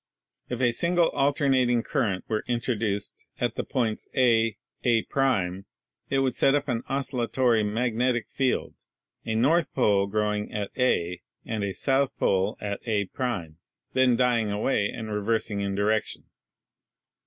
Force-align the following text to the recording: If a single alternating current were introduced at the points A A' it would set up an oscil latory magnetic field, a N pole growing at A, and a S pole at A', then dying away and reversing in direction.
If 0.49 0.61
a 0.61 0.71
single 0.71 1.09
alternating 1.09 1.83
current 1.83 2.25
were 2.27 2.43
introduced 2.47 3.23
at 3.39 3.53
the 3.53 3.63
points 3.63 4.09
A 4.15 4.57
A' 4.83 5.05
it 6.09 6.17
would 6.21 6.33
set 6.33 6.55
up 6.55 6.67
an 6.67 6.81
oscil 6.89 7.19
latory 7.23 7.61
magnetic 7.63 8.27
field, 8.31 8.73
a 9.27 9.33
N 9.33 9.65
pole 9.75 10.07
growing 10.07 10.51
at 10.51 10.71
A, 10.75 11.21
and 11.45 11.63
a 11.63 11.69
S 11.69 11.87
pole 12.17 12.57
at 12.59 12.79
A', 12.87 13.09
then 13.93 14.15
dying 14.15 14.49
away 14.49 14.89
and 14.89 15.11
reversing 15.11 15.61
in 15.61 15.75
direction. 15.75 16.23